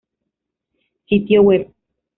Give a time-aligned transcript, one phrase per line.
[1.07, 1.63] Sitio web